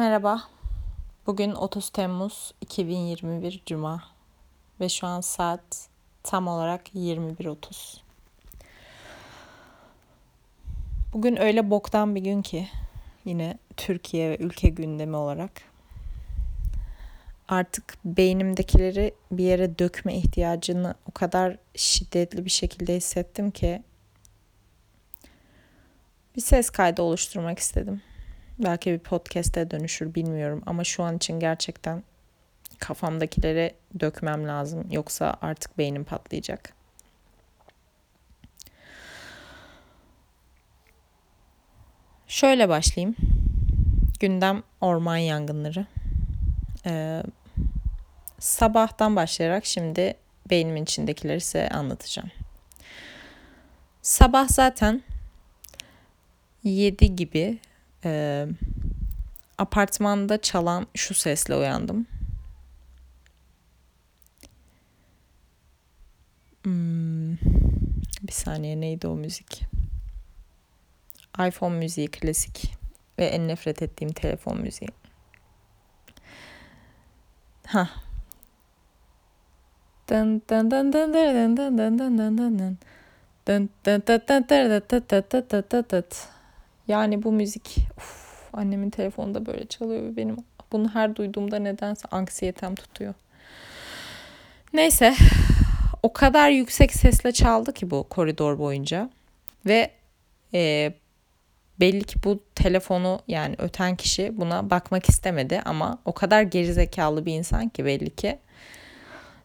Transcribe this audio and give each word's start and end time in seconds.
Merhaba. 0.00 0.42
Bugün 1.26 1.52
30 1.52 1.90
Temmuz 1.90 2.54
2021 2.60 3.62
Cuma 3.66 4.02
ve 4.80 4.88
şu 4.88 5.06
an 5.06 5.20
saat 5.20 5.88
tam 6.22 6.48
olarak 6.48 6.94
21.30. 6.94 8.00
Bugün 11.12 11.40
öyle 11.40 11.70
boktan 11.70 12.14
bir 12.14 12.20
gün 12.20 12.42
ki 12.42 12.68
yine 13.24 13.58
Türkiye 13.76 14.30
ve 14.30 14.36
ülke 14.38 14.68
gündemi 14.68 15.16
olarak 15.16 15.50
artık 17.48 17.98
beynimdekileri 18.04 19.14
bir 19.30 19.44
yere 19.44 19.78
dökme 19.78 20.16
ihtiyacını 20.16 20.94
o 21.08 21.12
kadar 21.12 21.56
şiddetli 21.74 22.44
bir 22.44 22.50
şekilde 22.50 22.96
hissettim 22.96 23.50
ki 23.50 23.82
bir 26.36 26.40
ses 26.40 26.70
kaydı 26.70 27.02
oluşturmak 27.02 27.58
istedim. 27.58 28.02
Belki 28.64 28.92
bir 28.92 28.98
podcast'e 28.98 29.70
dönüşür 29.70 30.14
bilmiyorum 30.14 30.62
ama 30.66 30.84
şu 30.84 31.02
an 31.02 31.16
için 31.16 31.40
gerçekten 31.40 32.02
kafamdakileri 32.78 33.74
dökmem 34.00 34.48
lazım. 34.48 34.86
Yoksa 34.90 35.36
artık 35.42 35.78
beynim 35.78 36.04
patlayacak. 36.04 36.72
Şöyle 42.26 42.68
başlayayım. 42.68 43.16
Gündem 44.20 44.62
orman 44.80 45.16
yangınları. 45.16 45.86
Ee, 46.86 47.22
sabahtan 48.38 49.16
başlayarak 49.16 49.66
şimdi 49.66 50.14
beynimin 50.50 50.82
içindekileri 50.82 51.40
size 51.40 51.68
anlatacağım. 51.68 52.30
Sabah 54.02 54.48
zaten 54.48 55.02
7 56.64 57.16
gibi 57.16 57.58
e, 58.04 58.46
apartmanda 59.58 60.40
çalan 60.40 60.86
şu 60.94 61.14
sesle 61.14 61.54
uyandım. 61.56 62.06
Hmm, 66.64 67.32
bir 68.22 68.32
saniye 68.32 68.80
neydi 68.80 69.06
o 69.06 69.16
müzik? 69.16 69.62
iPhone 71.38 71.78
müziği 71.78 72.08
klasik 72.08 72.74
ve 73.18 73.24
en 73.24 73.48
nefret 73.48 73.82
ettiğim 73.82 74.12
telefon 74.12 74.60
müziği. 74.60 74.88
Ha. 77.66 77.88
Dın 80.08 80.42
dın 80.50 80.70
dın 80.70 80.92
dın 80.92 81.12
dın 81.14 81.56
dın 81.56 81.78
dın 81.78 81.98
dın 81.98 82.18
dın 82.18 82.38
dın 82.38 82.58
dın. 82.58 82.78
Dın 83.46 83.70
dın 83.86 84.02
dın 84.06 84.48
dın 84.48 84.48
dın 84.48 85.64
dın 85.70 85.84
dın. 85.90 86.04
Yani 86.90 87.22
bu 87.22 87.32
müzik 87.32 87.76
uf, 87.96 88.48
annemin 88.52 88.90
telefonunda 88.90 89.46
böyle 89.46 89.66
çalıyor 89.66 90.02
ve 90.02 90.16
benim 90.16 90.36
bunu 90.72 90.88
her 90.88 91.16
duyduğumda 91.16 91.58
nedense 91.58 92.08
anksiyetem 92.10 92.74
tutuyor. 92.74 93.14
Neyse 94.72 95.14
o 96.02 96.12
kadar 96.12 96.50
yüksek 96.50 96.92
sesle 96.92 97.32
çaldı 97.32 97.72
ki 97.72 97.90
bu 97.90 98.08
koridor 98.08 98.58
boyunca 98.58 99.10
ve 99.66 99.90
e, 100.54 100.92
belli 101.80 102.04
ki 102.04 102.16
bu 102.24 102.42
telefonu 102.54 103.20
yani 103.28 103.54
öten 103.58 103.96
kişi 103.96 104.40
buna 104.40 104.70
bakmak 104.70 105.08
istemedi 105.08 105.62
ama 105.64 105.98
o 106.04 106.12
kadar 106.12 106.42
gerizekalı 106.42 107.26
bir 107.26 107.32
insan 107.32 107.68
ki 107.68 107.84
belli 107.84 108.10
ki 108.16 108.38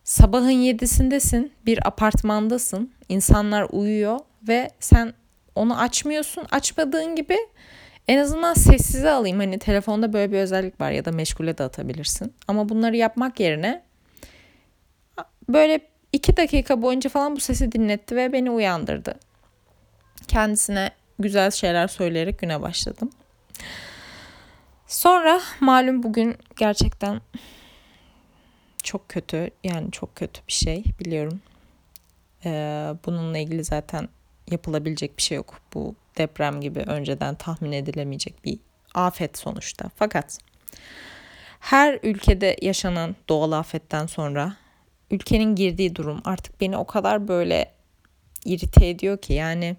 sabahın 0.03 0.49
yedisindesin 0.49 1.51
bir 1.65 1.87
apartmandasın 1.87 2.93
insanlar 3.09 3.67
uyuyor 3.71 4.19
ve 4.47 4.69
sen 4.79 5.13
onu 5.55 5.79
açmıyorsun. 5.79 6.45
Açmadığın 6.51 7.15
gibi 7.15 7.37
en 8.07 8.17
azından 8.17 8.53
sessize 8.53 9.11
alayım. 9.11 9.39
Hani 9.39 9.59
telefonda 9.59 10.13
böyle 10.13 10.31
bir 10.31 10.37
özellik 10.37 10.81
var 10.81 10.91
ya 10.91 11.05
da 11.05 11.11
meşgule 11.11 11.57
de 11.57 11.63
atabilirsin. 11.63 12.33
Ama 12.47 12.69
bunları 12.69 12.95
yapmak 12.95 13.39
yerine 13.39 13.83
böyle 15.49 15.79
iki 16.11 16.37
dakika 16.37 16.81
boyunca 16.81 17.09
falan 17.09 17.35
bu 17.35 17.39
sesi 17.39 17.71
dinletti 17.71 18.15
ve 18.15 18.33
beni 18.33 18.51
uyandırdı. 18.51 19.19
Kendisine 20.27 20.91
güzel 21.19 21.51
şeyler 21.51 21.87
söyleyerek 21.87 22.39
güne 22.39 22.61
başladım. 22.61 23.09
Sonra 24.87 25.41
malum 25.59 26.03
bugün 26.03 26.35
gerçekten 26.55 27.21
çok 28.83 29.09
kötü 29.09 29.49
yani 29.63 29.91
çok 29.91 30.15
kötü 30.15 30.41
bir 30.47 30.53
şey 30.53 30.83
biliyorum. 30.99 31.41
Ee, 32.45 32.93
bununla 33.05 33.37
ilgili 33.37 33.63
zaten 33.63 34.09
yapılabilecek 34.51 35.17
bir 35.17 35.23
şey 35.23 35.35
yok. 35.35 35.59
Bu 35.73 35.95
deprem 36.17 36.61
gibi 36.61 36.79
önceden 36.79 37.35
tahmin 37.35 37.71
edilemeyecek 37.71 38.45
bir 38.45 38.59
afet 38.93 39.37
sonuçta. 39.37 39.89
Fakat 39.95 40.39
her 41.59 41.99
ülkede 42.03 42.57
yaşanan 42.61 43.15
doğal 43.29 43.51
afetten 43.51 44.05
sonra 44.05 44.55
ülkenin 45.11 45.55
girdiği 45.55 45.95
durum 45.95 46.21
artık 46.25 46.61
beni 46.61 46.77
o 46.77 46.85
kadar 46.85 47.27
böyle 47.27 47.71
irite 48.45 48.87
ediyor 48.87 49.17
ki 49.17 49.33
yani 49.33 49.75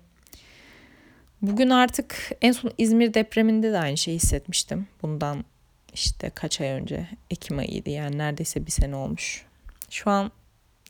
bugün 1.42 1.70
artık 1.70 2.30
en 2.42 2.52
son 2.52 2.72
İzmir 2.78 3.14
depreminde 3.14 3.72
de 3.72 3.78
aynı 3.78 3.96
şeyi 3.96 4.16
hissetmiştim. 4.16 4.86
Bundan 5.02 5.44
işte 5.92 6.30
kaç 6.30 6.60
ay 6.60 6.68
önce 6.68 7.08
Ekim 7.30 7.58
ayıydı 7.58 7.90
yani 7.90 8.18
neredeyse 8.18 8.66
bir 8.66 8.70
sene 8.70 8.96
olmuş. 8.96 9.44
Şu 9.90 10.10
an 10.10 10.32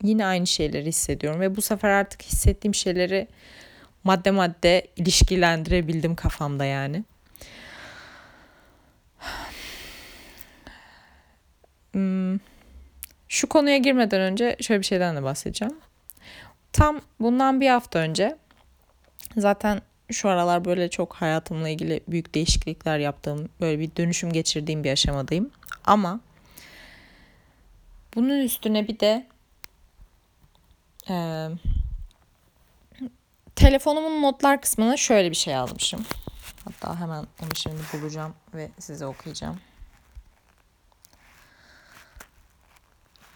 yine 0.02 0.26
aynı 0.26 0.46
şeyleri 0.46 0.86
hissediyorum 0.86 1.40
ve 1.40 1.56
bu 1.56 1.62
sefer 1.62 1.90
artık 1.90 2.22
hissettiğim 2.22 2.74
şeyleri 2.74 3.28
madde 4.06 4.30
madde 4.30 4.86
ilişkilendirebildim 4.96 6.16
kafamda 6.16 6.64
yani. 6.64 7.04
Hmm. 11.92 12.38
Şu 13.28 13.48
konuya 13.48 13.76
girmeden 13.76 14.20
önce 14.20 14.56
şöyle 14.60 14.80
bir 14.80 14.86
şeyden 14.86 15.16
de 15.16 15.22
bahsedeceğim. 15.22 15.74
Tam 16.72 17.00
bundan 17.20 17.60
bir 17.60 17.68
hafta 17.68 17.98
önce 17.98 18.36
zaten 19.36 19.82
şu 20.10 20.28
aralar 20.28 20.64
böyle 20.64 20.90
çok 20.90 21.14
hayatımla 21.14 21.68
ilgili 21.68 22.00
büyük 22.08 22.34
değişiklikler 22.34 22.98
yaptığım, 22.98 23.48
böyle 23.60 23.78
bir 23.78 23.96
dönüşüm 23.96 24.32
geçirdiğim 24.32 24.84
bir 24.84 24.92
aşamadayım. 24.92 25.50
Ama 25.84 26.20
bunun 28.14 28.38
üstüne 28.38 28.88
bir 28.88 29.00
de 29.00 29.26
telefonumun 33.56 34.22
notlar 34.22 34.60
kısmına 34.60 34.96
şöyle 34.96 35.30
bir 35.30 35.36
şey 35.36 35.56
almışım. 35.56 36.04
Hatta 36.64 37.00
hemen 37.00 37.26
onu 37.42 37.54
şimdi 37.54 37.82
bulacağım 37.92 38.34
ve 38.54 38.70
size 38.78 39.06
okuyacağım. 39.06 39.60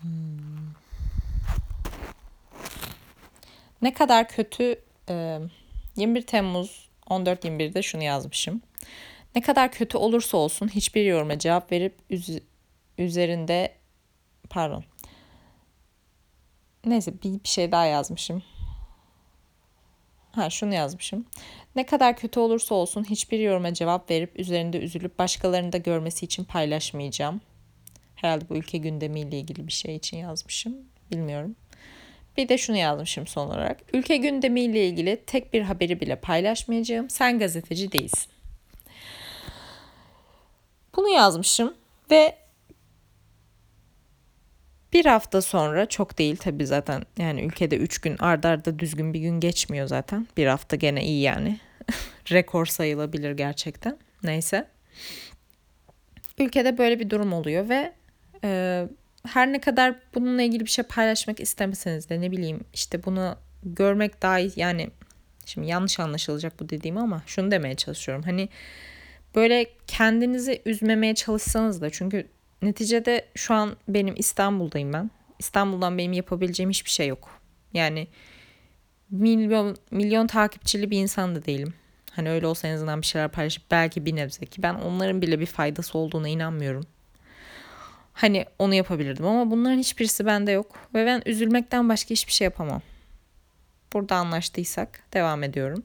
Hmm. 0.00 0.10
Ne 3.82 3.94
kadar 3.94 4.28
kötü 4.28 4.80
e, 5.08 5.40
21 5.96 6.22
Temmuz 6.26 6.88
14.21'de 7.10 7.82
şunu 7.82 8.02
yazmışım. 8.02 8.62
Ne 9.34 9.40
kadar 9.40 9.72
kötü 9.72 9.98
olursa 9.98 10.36
olsun 10.36 10.68
hiçbir 10.68 11.04
yoruma 11.04 11.38
cevap 11.38 11.72
verip 11.72 11.98
üz- 12.10 12.42
üzerinde 12.98 13.74
pardon. 14.50 14.84
Neyse 16.84 17.22
bir, 17.22 17.32
bir 17.44 17.48
şey 17.48 17.72
daha 17.72 17.84
yazmışım. 17.84 18.42
Ha 20.32 20.50
şunu 20.50 20.74
yazmışım. 20.74 21.26
Ne 21.76 21.86
kadar 21.86 22.16
kötü 22.16 22.40
olursa 22.40 22.74
olsun 22.74 23.04
hiçbir 23.10 23.38
yoruma 23.38 23.74
cevap 23.74 24.10
verip 24.10 24.38
üzerinde 24.38 24.78
üzülüp 24.78 25.18
başkalarını 25.18 25.72
da 25.72 25.78
görmesi 25.78 26.24
için 26.24 26.44
paylaşmayacağım. 26.44 27.40
Herhalde 28.14 28.48
bu 28.48 28.56
ülke 28.56 28.78
gündemiyle 28.78 29.38
ilgili 29.38 29.66
bir 29.66 29.72
şey 29.72 29.96
için 29.96 30.16
yazmışım. 30.16 30.76
Bilmiyorum. 31.10 31.56
Bir 32.36 32.48
de 32.48 32.58
şunu 32.58 32.76
yazmışım 32.76 33.26
son 33.26 33.46
olarak. 33.46 33.80
Ülke 33.92 34.16
gündemiyle 34.16 34.86
ilgili 34.86 35.22
tek 35.26 35.52
bir 35.52 35.62
haberi 35.62 36.00
bile 36.00 36.16
paylaşmayacağım. 36.16 37.10
Sen 37.10 37.38
gazeteci 37.38 37.92
değilsin. 37.92 38.32
Bunu 40.96 41.08
yazmışım 41.08 41.74
ve 42.10 42.36
bir 45.00 45.06
hafta 45.06 45.42
sonra 45.42 45.86
çok 45.86 46.18
değil 46.18 46.36
tabii 46.36 46.66
zaten 46.66 47.02
yani 47.18 47.42
ülkede 47.42 47.76
3 47.76 47.98
gün 47.98 48.18
ardarda 48.18 48.48
arda 48.70 48.78
düzgün 48.78 49.14
bir 49.14 49.20
gün 49.20 49.40
geçmiyor 49.40 49.86
zaten. 49.86 50.26
Bir 50.36 50.46
hafta 50.46 50.76
gene 50.76 51.04
iyi 51.04 51.20
yani. 51.20 51.60
Rekor 52.32 52.66
sayılabilir 52.66 53.30
gerçekten. 53.30 53.98
Neyse. 54.22 54.66
Ülkede 56.38 56.78
böyle 56.78 57.00
bir 57.00 57.10
durum 57.10 57.32
oluyor 57.32 57.68
ve 57.68 57.92
e, 58.44 58.84
her 59.26 59.52
ne 59.52 59.60
kadar 59.60 59.94
bununla 60.14 60.42
ilgili 60.42 60.64
bir 60.64 60.70
şey 60.70 60.84
paylaşmak 60.84 61.40
istemeseniz 61.40 62.10
de 62.10 62.20
ne 62.20 62.30
bileyim 62.30 62.60
işte 62.74 63.04
bunu 63.04 63.36
görmek 63.62 64.22
daha 64.22 64.38
iyi 64.38 64.52
yani 64.56 64.90
şimdi 65.46 65.66
yanlış 65.68 66.00
anlaşılacak 66.00 66.60
bu 66.60 66.68
dediğim 66.68 66.96
ama 66.96 67.22
şunu 67.26 67.50
demeye 67.50 67.74
çalışıyorum. 67.74 68.24
Hani 68.24 68.48
böyle 69.34 69.66
kendinizi 69.86 70.62
üzmemeye 70.66 71.14
çalışsanız 71.14 71.80
da 71.80 71.90
çünkü 71.90 72.26
neticede 72.62 73.26
şu 73.34 73.54
an 73.54 73.76
benim 73.88 74.14
İstanbul'dayım 74.16 74.92
ben. 74.92 75.10
İstanbul'dan 75.38 75.98
benim 75.98 76.12
yapabileceğim 76.12 76.70
hiçbir 76.70 76.90
şey 76.90 77.08
yok. 77.08 77.40
Yani 77.74 78.08
milyon 79.10 79.76
milyon 79.90 80.26
takipçili 80.26 80.90
bir 80.90 80.98
insan 80.98 81.34
da 81.34 81.44
değilim. 81.44 81.74
Hani 82.10 82.30
öyle 82.30 82.46
olsa 82.46 82.68
en 82.68 82.74
azından 82.74 83.00
bir 83.00 83.06
şeyler 83.06 83.28
paylaşıp 83.28 83.70
belki 83.70 84.06
bir 84.06 84.16
nebze 84.16 84.46
ki 84.46 84.62
ben 84.62 84.74
onların 84.74 85.22
bile 85.22 85.40
bir 85.40 85.46
faydası 85.46 85.98
olduğuna 85.98 86.28
inanmıyorum. 86.28 86.86
Hani 88.12 88.44
onu 88.58 88.74
yapabilirdim 88.74 89.26
ama 89.26 89.50
bunların 89.50 89.78
hiçbirisi 89.78 90.26
bende 90.26 90.52
yok 90.52 90.78
ve 90.94 91.06
ben 91.06 91.22
üzülmekten 91.26 91.88
başka 91.88 92.10
hiçbir 92.10 92.32
şey 92.32 92.44
yapamam. 92.44 92.82
Burada 93.92 94.16
anlaştıysak 94.16 95.00
devam 95.14 95.42
ediyorum. 95.42 95.82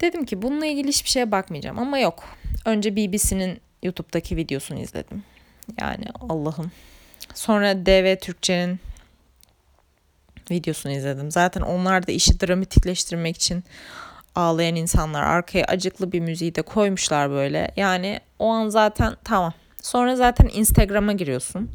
Dedim 0.00 0.24
ki 0.24 0.42
bununla 0.42 0.66
ilgili 0.66 0.88
hiçbir 0.88 1.08
şeye 1.10 1.30
bakmayacağım 1.30 1.78
ama 1.78 1.98
yok. 1.98 2.24
Önce 2.64 2.96
BBC'nin 2.96 3.60
YouTube'daki 3.86 4.36
videosunu 4.36 4.78
izledim. 4.78 5.22
Yani 5.80 6.04
Allah'ım. 6.28 6.72
Sonra 7.34 7.86
DV 7.86 8.16
Türkçe'nin 8.16 8.80
videosunu 10.50 10.92
izledim. 10.92 11.30
Zaten 11.30 11.60
onlar 11.60 12.06
da 12.06 12.12
işi 12.12 12.40
dramatikleştirmek 12.40 13.36
için 13.36 13.64
ağlayan 14.34 14.76
insanlar 14.76 15.22
arkaya 15.22 15.64
acıklı 15.64 16.12
bir 16.12 16.20
müziği 16.20 16.54
de 16.54 16.62
koymuşlar 16.62 17.30
böyle. 17.30 17.70
Yani 17.76 18.20
o 18.38 18.48
an 18.48 18.68
zaten 18.68 19.16
tamam. 19.24 19.52
Sonra 19.82 20.16
zaten 20.16 20.50
Instagram'a 20.52 21.12
giriyorsun. 21.12 21.70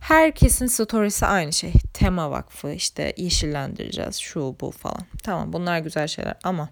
Herkesin 0.00 0.66
storiesi 0.66 1.26
aynı 1.26 1.52
şey. 1.52 1.72
Tema 1.94 2.30
Vakfı 2.30 2.72
işte 2.72 3.12
yeşillendireceğiz 3.16 4.16
şu 4.16 4.56
bu 4.60 4.70
falan. 4.70 5.02
Tamam 5.22 5.52
bunlar 5.52 5.78
güzel 5.78 6.06
şeyler 6.06 6.34
ama 6.44 6.68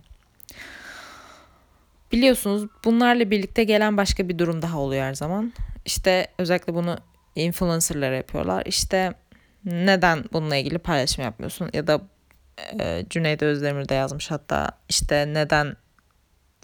biliyorsunuz 2.12 2.68
bunlarla 2.84 3.30
birlikte 3.30 3.64
gelen 3.64 3.96
başka 3.96 4.28
bir 4.28 4.38
durum 4.38 4.62
daha 4.62 4.78
oluyor 4.78 5.02
her 5.02 5.14
zaman. 5.14 5.52
İşte 5.84 6.26
özellikle 6.38 6.74
bunu 6.74 6.98
influencerlar 7.34 8.12
yapıyorlar. 8.12 8.62
İşte 8.66 9.14
neden 9.64 10.24
bununla 10.32 10.56
ilgili 10.56 10.78
paylaşım 10.78 11.24
yapmıyorsun 11.24 11.70
ya 11.72 11.86
da 11.86 12.00
e, 12.80 13.04
Cüneyt 13.10 13.42
Özdemir 13.42 13.88
de 13.88 13.94
yazmış 13.94 14.30
hatta 14.30 14.70
işte 14.88 15.28
neden 15.32 15.76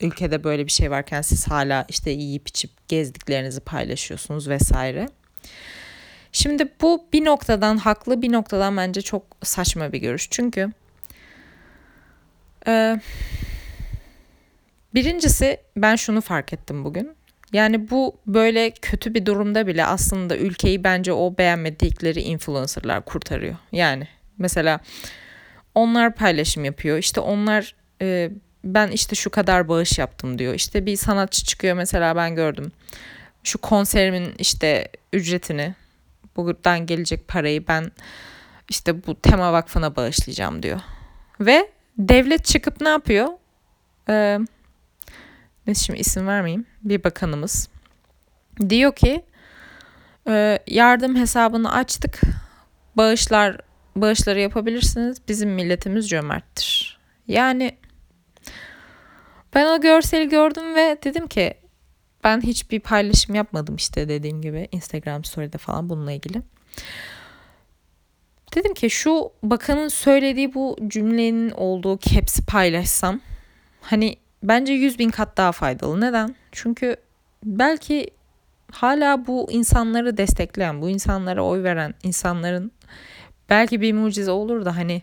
ülkede 0.00 0.44
böyle 0.44 0.66
bir 0.66 0.70
şey 0.72 0.90
varken 0.90 1.22
siz 1.22 1.48
hala 1.48 1.84
işte 1.88 2.10
yiyip 2.10 2.48
içip 2.48 2.88
gezdiklerinizi 2.88 3.60
paylaşıyorsunuz 3.60 4.48
vesaire. 4.48 5.08
Şimdi 6.32 6.68
bu 6.80 7.06
bir 7.12 7.24
noktadan 7.24 7.76
haklı 7.76 8.22
bir 8.22 8.32
noktadan 8.32 8.76
bence 8.76 9.02
çok 9.02 9.22
saçma 9.42 9.92
bir 9.92 9.98
görüş. 9.98 10.28
Çünkü 10.30 10.72
e, 12.66 13.00
birincisi 14.94 15.60
ben 15.76 15.96
şunu 15.96 16.20
fark 16.20 16.52
ettim 16.52 16.84
bugün. 16.84 17.16
Yani 17.52 17.90
bu 17.90 18.16
böyle 18.26 18.70
kötü 18.70 19.14
bir 19.14 19.26
durumda 19.26 19.66
bile 19.66 19.84
aslında 19.84 20.36
ülkeyi 20.36 20.84
bence 20.84 21.12
o 21.12 21.38
beğenmedikleri 21.38 22.20
influencerlar 22.20 23.04
kurtarıyor. 23.04 23.56
Yani 23.72 24.08
mesela 24.38 24.80
onlar 25.74 26.14
paylaşım 26.14 26.64
yapıyor. 26.64 26.98
İşte 26.98 27.20
onlar 27.20 27.74
e, 28.02 28.30
ben 28.64 28.88
işte 28.88 29.16
şu 29.16 29.30
kadar 29.30 29.68
bağış 29.68 29.98
yaptım 29.98 30.38
diyor. 30.38 30.54
İşte 30.54 30.86
bir 30.86 30.96
sanatçı 30.96 31.44
çıkıyor 31.44 31.76
mesela 31.76 32.16
ben 32.16 32.34
gördüm. 32.34 32.72
Şu 33.44 33.58
konserimin 33.58 34.34
işte 34.38 34.88
ücretini 35.12 35.74
buradan 36.36 36.86
gelecek 36.86 37.28
parayı 37.28 37.68
ben 37.68 37.92
işte 38.68 39.06
bu 39.06 39.20
tema 39.20 39.52
vakfına 39.52 39.96
bağışlayacağım 39.96 40.62
diyor. 40.62 40.80
Ve 41.40 41.70
devlet 41.98 42.44
çıkıp 42.44 42.80
ne 42.80 42.88
yapıyor? 42.88 43.28
Ee, 44.08 44.38
ne 45.66 45.74
şimdi 45.74 46.00
isim 46.00 46.26
vermeyeyim. 46.26 46.66
Bir 46.82 47.04
bakanımız 47.04 47.68
diyor 48.68 48.94
ki 48.94 49.24
e, 50.28 50.58
yardım 50.66 51.16
hesabını 51.16 51.72
açtık. 51.72 52.20
Bağışlar 52.96 53.58
bağışları 53.96 54.40
yapabilirsiniz. 54.40 55.28
Bizim 55.28 55.50
milletimiz 55.50 56.08
cömerttir. 56.08 56.98
Yani 57.28 57.76
ben 59.54 59.66
o 59.66 59.80
görseli 59.80 60.28
gördüm 60.28 60.74
ve 60.74 60.98
dedim 61.04 61.26
ki 61.26 61.54
ben 62.24 62.40
hiçbir 62.40 62.80
paylaşım 62.80 63.34
yapmadım 63.34 63.76
işte 63.76 64.08
dediğim 64.08 64.42
gibi 64.42 64.68
Instagram 64.72 65.24
story'de 65.24 65.58
falan 65.58 65.88
bununla 65.88 66.12
ilgili. 66.12 66.42
Dedim 68.54 68.74
ki 68.74 68.90
şu 68.90 69.32
bakanın 69.42 69.88
söylediği 69.88 70.54
bu 70.54 70.76
cümlenin 70.86 71.50
olduğu 71.50 71.98
caps'i 71.98 72.46
paylaşsam 72.46 73.20
hani 73.80 74.16
bence 74.42 74.72
100 74.72 74.98
bin 74.98 75.10
kat 75.10 75.36
daha 75.36 75.52
faydalı. 75.52 76.00
Neden? 76.00 76.34
Çünkü 76.52 76.96
belki 77.44 78.10
hala 78.72 79.26
bu 79.26 79.52
insanları 79.52 80.16
destekleyen, 80.16 80.82
bu 80.82 80.90
insanlara 80.90 81.42
oy 81.44 81.62
veren 81.62 81.94
insanların 82.02 82.72
belki 83.48 83.80
bir 83.80 83.92
mucize 83.92 84.30
olur 84.30 84.64
da 84.64 84.76
hani 84.76 85.02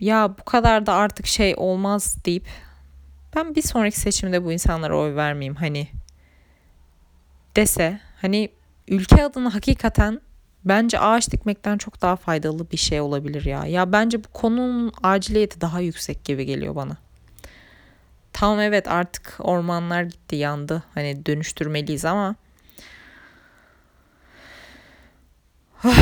ya 0.00 0.34
bu 0.38 0.44
kadar 0.44 0.86
da 0.86 0.94
artık 0.94 1.26
şey 1.26 1.54
olmaz 1.56 2.16
deyip 2.24 2.46
ben 3.36 3.54
bir 3.54 3.62
sonraki 3.62 4.00
seçimde 4.00 4.44
bu 4.44 4.52
insanlara 4.52 4.98
oy 4.98 5.14
vermeyeyim 5.14 5.54
hani 5.54 5.88
dese 7.56 8.00
hani 8.20 8.48
ülke 8.88 9.24
adına 9.24 9.54
hakikaten 9.54 10.20
bence 10.64 11.00
ağaç 11.00 11.32
dikmekten 11.32 11.78
çok 11.78 12.02
daha 12.02 12.16
faydalı 12.16 12.70
bir 12.70 12.76
şey 12.76 13.00
olabilir 13.00 13.44
ya. 13.44 13.66
Ya 13.66 13.92
bence 13.92 14.24
bu 14.24 14.28
konunun 14.28 14.92
aciliyeti 15.02 15.60
daha 15.60 15.80
yüksek 15.80 16.24
gibi 16.24 16.46
geliyor 16.46 16.74
bana. 16.74 16.96
Tamam 18.40 18.60
evet 18.60 18.88
artık 18.88 19.36
ormanlar 19.38 20.02
gitti 20.02 20.36
yandı. 20.36 20.82
Hani 20.94 21.26
dönüştürmeliyiz 21.26 22.04
ama 22.04 22.34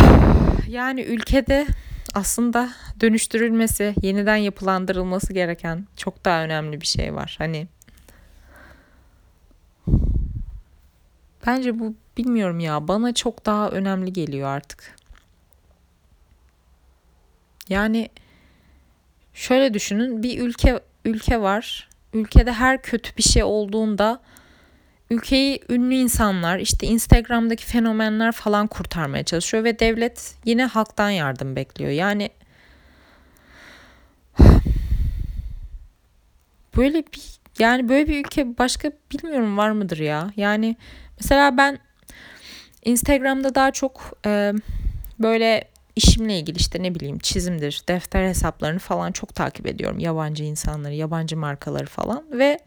yani 0.68 1.02
ülkede 1.02 1.66
aslında 2.14 2.70
dönüştürülmesi, 3.00 3.94
yeniden 4.02 4.36
yapılandırılması 4.36 5.32
gereken 5.32 5.86
çok 5.96 6.24
daha 6.24 6.42
önemli 6.42 6.80
bir 6.80 6.86
şey 6.86 7.14
var. 7.14 7.34
Hani 7.38 7.68
bence 11.46 11.78
bu 11.78 11.94
bilmiyorum 12.18 12.60
ya 12.60 12.88
bana 12.88 13.14
çok 13.14 13.46
daha 13.46 13.70
önemli 13.70 14.12
geliyor 14.12 14.48
artık. 14.48 14.96
Yani 17.68 18.08
şöyle 19.34 19.74
düşünün 19.74 20.22
bir 20.22 20.40
ülke 20.40 20.80
ülke 21.04 21.40
var. 21.40 21.88
Ülkede 22.12 22.52
her 22.52 22.82
kötü 22.82 23.16
bir 23.16 23.22
şey 23.22 23.42
olduğunda 23.42 24.20
ülkeyi 25.10 25.60
ünlü 25.68 25.94
insanlar 25.94 26.58
işte 26.58 26.86
Instagram'daki 26.86 27.64
fenomenler 27.64 28.32
falan 28.32 28.66
kurtarmaya 28.66 29.24
çalışıyor 29.24 29.64
ve 29.64 29.78
devlet 29.78 30.34
yine 30.44 30.64
halktan 30.64 31.10
yardım 31.10 31.56
bekliyor. 31.56 31.90
Yani 31.90 32.30
böyle 36.76 36.98
bir 36.98 37.36
yani 37.58 37.88
böyle 37.88 38.08
bir 38.08 38.20
ülke 38.24 38.58
başka 38.58 38.92
bilmiyorum 39.12 39.56
var 39.56 39.70
mıdır 39.70 39.98
ya? 39.98 40.30
Yani 40.36 40.76
mesela 41.20 41.56
ben 41.56 41.78
Instagram'da 42.84 43.54
daha 43.54 43.70
çok 43.70 44.18
e, 44.26 44.52
böyle 45.18 45.68
işimle 45.96 46.38
ilgili 46.38 46.56
işte 46.56 46.82
ne 46.82 46.94
bileyim 46.94 47.18
çizimdir, 47.18 47.82
defter 47.88 48.28
hesaplarını 48.28 48.78
falan 48.78 49.12
çok 49.12 49.34
takip 49.34 49.66
ediyorum. 49.66 49.98
Yabancı 49.98 50.44
insanları, 50.44 50.94
yabancı 50.94 51.36
markaları 51.36 51.86
falan 51.86 52.24
ve 52.32 52.58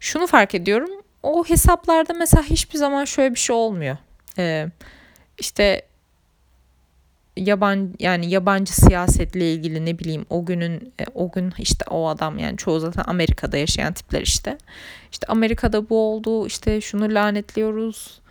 şunu 0.00 0.26
fark 0.26 0.54
ediyorum 0.54 0.90
o 1.22 1.44
hesaplarda 1.44 2.12
mesela 2.12 2.42
hiçbir 2.42 2.78
zaman 2.78 3.04
şöyle 3.04 3.34
bir 3.34 3.38
şey 3.38 3.56
olmuyor. 3.56 3.96
Ee, 4.38 4.68
işte 5.38 5.82
yaban 7.36 7.94
yani 7.98 8.30
yabancı 8.30 8.76
siyasetle 8.76 9.52
ilgili 9.52 9.86
ne 9.86 9.98
bileyim 9.98 10.26
o 10.30 10.44
günün 10.44 10.92
e, 11.00 11.04
o 11.14 11.30
gün 11.30 11.52
işte 11.58 11.84
o 11.90 12.08
adam 12.08 12.38
yani 12.38 12.56
çoğu 12.56 12.80
zaten 12.80 13.04
Amerika'da 13.06 13.56
yaşayan 13.56 13.92
tipler 13.92 14.20
işte. 14.22 14.58
İşte 15.12 15.26
Amerika'da 15.26 15.88
bu 15.88 15.98
oldu 15.98 16.46
işte 16.46 16.80
şunu 16.80 17.14
lanetliyoruz. 17.14 18.21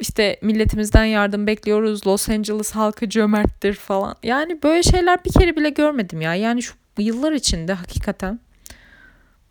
İşte 0.00 0.38
milletimizden 0.42 1.04
yardım 1.04 1.46
bekliyoruz. 1.46 2.06
Los 2.06 2.28
Angeles 2.28 2.72
halkı 2.72 3.08
cömerttir 3.08 3.74
falan. 3.74 4.16
Yani 4.22 4.62
böyle 4.62 4.82
şeyler 4.82 5.24
bir 5.24 5.32
kere 5.32 5.56
bile 5.56 5.70
görmedim 5.70 6.20
ya. 6.20 6.34
Yani 6.34 6.62
şu 6.62 6.74
yıllar 6.98 7.32
içinde 7.32 7.72
hakikaten 7.72 8.40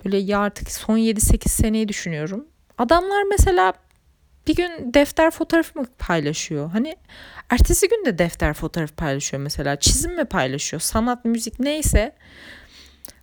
böyle 0.06 0.18
ya 0.18 0.40
artık 0.40 0.72
son 0.72 0.98
7-8 0.98 1.50
seneyi 1.50 1.88
düşünüyorum. 1.88 2.48
Adamlar 2.78 3.24
mesela 3.24 3.74
bir 4.48 4.56
gün 4.56 4.94
defter 4.94 5.32
fotoğrafı 5.32 5.80
mı 5.80 5.86
paylaşıyor? 6.00 6.72
Hani 6.72 6.96
ertesi 7.50 7.90
gün 7.90 8.06
de 8.06 8.18
defter 8.18 8.54
fotoğrafı 8.54 8.96
paylaşıyor 8.96 9.44
mesela. 9.44 9.76
Çizim 9.76 10.16
mi 10.16 10.26
paylaşıyor? 10.26 10.82
Sanat, 10.82 11.26
müzik 11.26 11.60
neyse. 11.60 12.16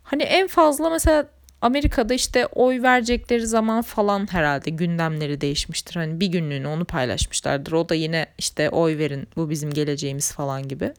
Hani 0.02 0.22
en 0.22 0.46
fazla 0.46 0.90
mesela 0.90 1.26
Amerika'da 1.62 2.14
işte 2.14 2.46
oy 2.46 2.82
verecekleri 2.82 3.46
zaman 3.46 3.82
falan 3.82 4.32
herhalde 4.32 4.70
gündemleri 4.70 5.40
değişmiştir. 5.40 5.96
Hani 5.96 6.20
bir 6.20 6.26
günlüğüne 6.26 6.68
onu 6.68 6.84
paylaşmışlardır. 6.84 7.72
O 7.72 7.88
da 7.88 7.94
yine 7.94 8.26
işte 8.38 8.70
oy 8.70 8.98
verin 8.98 9.28
bu 9.36 9.50
bizim 9.50 9.70
geleceğimiz 9.70 10.32
falan 10.32 10.68
gibi. 10.68 10.92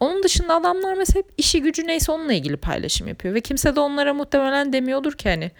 Onun 0.00 0.22
dışında 0.22 0.54
adamlar 0.54 0.94
mesela 0.94 1.22
işi 1.36 1.62
gücü 1.62 1.86
neyse 1.86 2.12
onunla 2.12 2.32
ilgili 2.32 2.56
paylaşım 2.56 3.08
yapıyor. 3.08 3.34
Ve 3.34 3.40
kimse 3.40 3.76
de 3.76 3.80
onlara 3.80 4.14
muhtemelen 4.14 4.72
demiyordur 4.72 5.12
ki 5.12 5.28
hani 5.28 5.50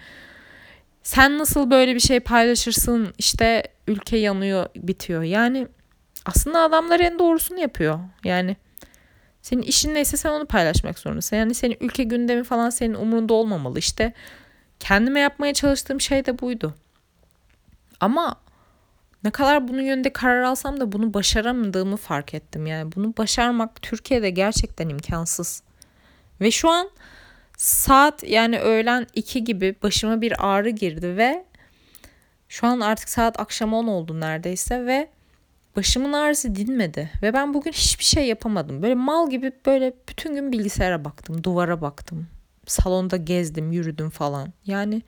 sen 1.03 1.37
nasıl 1.37 1.71
böyle 1.71 1.95
bir 1.95 1.99
şey 1.99 2.19
paylaşırsın 2.19 3.13
işte 3.17 3.63
ülke 3.87 4.17
yanıyor 4.17 4.65
bitiyor. 4.75 5.23
Yani 5.23 5.67
aslında 6.25 6.59
adamlar 6.59 6.99
en 6.99 7.19
doğrusunu 7.19 7.59
yapıyor. 7.59 7.99
Yani 8.23 8.55
Senin 9.41 9.61
işin 9.61 9.93
neyse 9.93 10.17
sen 10.17 10.29
onu 10.29 10.45
paylaşmak 10.45 10.99
zorundasın. 10.99 11.35
Yani 11.35 11.53
senin 11.53 11.77
ülke 11.81 12.03
gündemi 12.03 12.43
falan 12.43 12.69
senin 12.69 12.93
umurunda 12.93 13.33
olmamalı. 13.33 13.79
İşte 13.79 14.13
kendime 14.79 15.19
yapmaya 15.19 15.53
çalıştığım 15.53 16.01
şey 16.01 16.25
de 16.25 16.39
buydu. 16.39 16.75
Ama 17.99 18.35
ne 19.23 19.31
kadar 19.31 19.67
bunun 19.67 19.81
yönünde 19.81 20.13
karar 20.13 20.43
alsam 20.43 20.79
da 20.79 20.91
bunu 20.91 21.13
başaramadığımı 21.13 21.97
fark 21.97 22.33
ettim. 22.33 22.65
Yani 22.65 22.91
bunu 22.95 23.17
başarmak 23.17 23.81
Türkiye'de 23.81 24.29
gerçekten 24.29 24.89
imkansız. 24.89 25.63
Ve 26.41 26.51
şu 26.51 26.69
an 26.69 26.89
saat 27.57 28.23
yani 28.23 28.59
öğlen 28.59 29.07
2 29.13 29.43
gibi 29.43 29.75
başıma 29.83 30.21
bir 30.21 30.47
ağrı 30.47 30.69
girdi 30.69 31.17
ve 31.17 31.45
şu 32.49 32.67
an 32.67 32.79
artık 32.79 33.09
saat 33.09 33.39
akşam 33.39 33.73
10 33.73 33.87
oldu 33.87 34.19
neredeyse 34.19 34.85
ve 34.85 35.09
başımın 35.75 36.13
ağrısı 36.13 36.55
dinmedi 36.55 37.09
ve 37.21 37.33
ben 37.33 37.53
bugün 37.53 37.71
hiçbir 37.71 38.03
şey 38.03 38.27
yapamadım. 38.27 38.81
Böyle 38.81 38.95
mal 38.95 39.29
gibi 39.29 39.51
böyle 39.65 39.93
bütün 40.09 40.35
gün 40.35 40.51
bilgisayara 40.51 41.05
baktım, 41.05 41.43
duvara 41.43 41.81
baktım. 41.81 42.27
Salonda 42.65 43.17
gezdim, 43.17 43.71
yürüdüm 43.71 44.09
falan. 44.09 44.53
Yani 44.65 45.01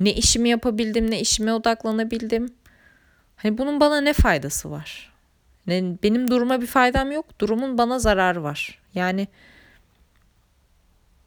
ne 0.00 0.12
işimi 0.12 0.48
yapabildim, 0.48 1.10
ne 1.10 1.20
işime 1.20 1.52
odaklanabildim. 1.52 2.54
Hani 3.36 3.58
bunun 3.58 3.80
bana 3.80 4.00
ne 4.00 4.12
faydası 4.12 4.70
var? 4.70 5.12
Yani 5.66 5.98
benim 6.02 6.30
duruma 6.30 6.60
bir 6.60 6.66
faydam 6.66 7.12
yok. 7.12 7.40
Durumun 7.40 7.78
bana 7.78 7.98
zararı 7.98 8.42
var. 8.42 8.78
Yani 8.94 9.28